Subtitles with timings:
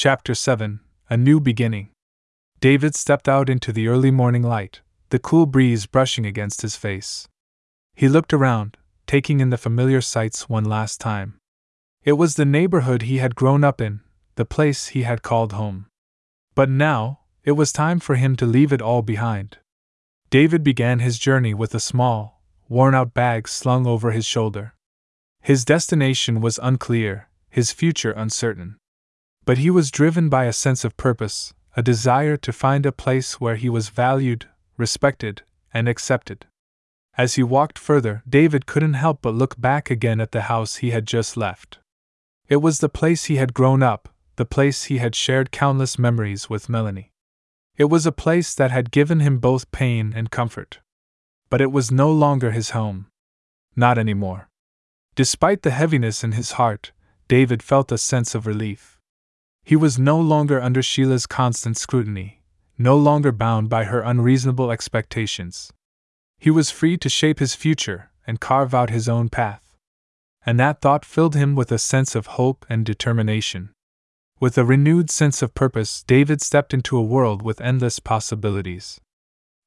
[0.00, 0.78] Chapter 7
[1.10, 1.88] A New Beginning.
[2.60, 7.26] David stepped out into the early morning light, the cool breeze brushing against his face.
[7.96, 8.76] He looked around,
[9.08, 11.38] taking in the familiar sights one last time.
[12.04, 13.98] It was the neighborhood he had grown up in,
[14.36, 15.86] the place he had called home.
[16.54, 19.58] But now, it was time for him to leave it all behind.
[20.30, 24.74] David began his journey with a small, worn out bag slung over his shoulder.
[25.42, 28.76] His destination was unclear, his future uncertain.
[29.48, 33.40] But he was driven by a sense of purpose, a desire to find a place
[33.40, 34.46] where he was valued,
[34.76, 35.40] respected,
[35.72, 36.44] and accepted.
[37.16, 40.90] As he walked further, David couldn't help but look back again at the house he
[40.90, 41.78] had just left.
[42.50, 46.50] It was the place he had grown up, the place he had shared countless memories
[46.50, 47.10] with Melanie.
[47.78, 50.80] It was a place that had given him both pain and comfort.
[51.48, 53.06] But it was no longer his home.
[53.74, 54.50] Not anymore.
[55.14, 56.92] Despite the heaviness in his heart,
[57.28, 58.97] David felt a sense of relief.
[59.68, 62.40] He was no longer under Sheila's constant scrutiny,
[62.78, 65.70] no longer bound by her unreasonable expectations.
[66.38, 69.76] He was free to shape his future and carve out his own path.
[70.46, 73.68] And that thought filled him with a sense of hope and determination.
[74.40, 78.98] With a renewed sense of purpose, David stepped into a world with endless possibilities.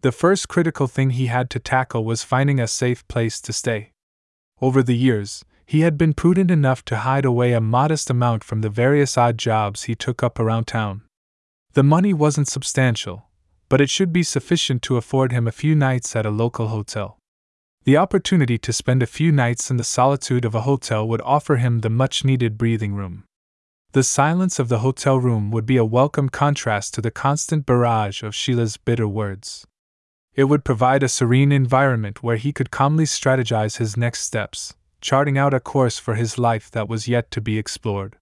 [0.00, 3.92] The first critical thing he had to tackle was finding a safe place to stay.
[4.62, 8.60] Over the years, he had been prudent enough to hide away a modest amount from
[8.60, 11.02] the various odd jobs he took up around town.
[11.74, 13.28] The money wasn't substantial,
[13.68, 17.18] but it should be sufficient to afford him a few nights at a local hotel.
[17.84, 21.58] The opportunity to spend a few nights in the solitude of a hotel would offer
[21.58, 23.22] him the much needed breathing room.
[23.92, 28.24] The silence of the hotel room would be a welcome contrast to the constant barrage
[28.24, 29.68] of Sheila's bitter words.
[30.34, 35.38] It would provide a serene environment where he could calmly strategize his next steps, charting
[35.38, 38.16] out a course for his life that was yet to be explored.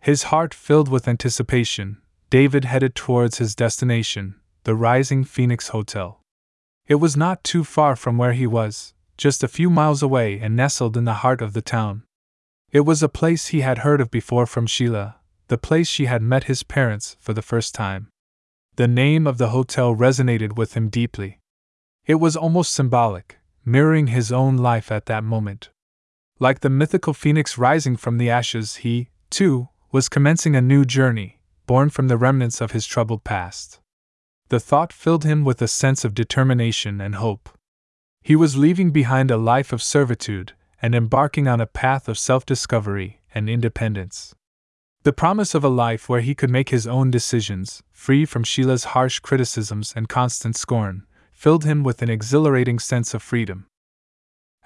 [0.00, 1.98] His heart filled with anticipation,
[2.30, 6.20] David headed towards his destination, the Rising Phoenix Hotel.
[6.86, 10.54] It was not too far from where he was, just a few miles away and
[10.54, 12.02] nestled in the heart of the town.
[12.70, 15.16] It was a place he had heard of before from Sheila,
[15.48, 18.08] the place she had met his parents for the first time.
[18.76, 21.38] The name of the hotel resonated with him deeply.
[22.04, 25.70] It was almost symbolic, mirroring his own life at that moment.
[26.38, 31.40] Like the mythical phoenix rising from the ashes, he, too, was commencing a new journey,
[31.66, 33.80] born from the remnants of his troubled past.
[34.48, 37.48] The thought filled him with a sense of determination and hope.
[38.22, 40.52] He was leaving behind a life of servitude,
[40.82, 44.34] and embarking on a path of self discovery and independence.
[45.04, 48.84] The promise of a life where he could make his own decisions, free from Sheila's
[48.84, 53.66] harsh criticisms and constant scorn, filled him with an exhilarating sense of freedom.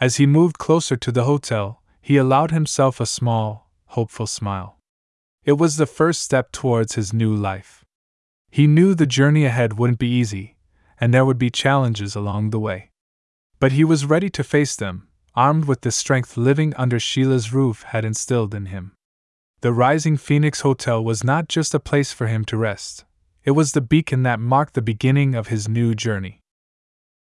[0.00, 4.78] As he moved closer to the hotel, he allowed himself a small, hopeful smile.
[5.44, 7.84] It was the first step towards his new life.
[8.50, 10.56] He knew the journey ahead wouldn't be easy,
[10.99, 12.91] and there would be challenges along the way.
[13.59, 17.83] But he was ready to face them, armed with the strength living under Sheila's roof
[17.83, 18.93] had instilled in him.
[19.60, 23.05] The Rising Phoenix Hotel was not just a place for him to rest,
[23.44, 26.40] it was the beacon that marked the beginning of his new journey.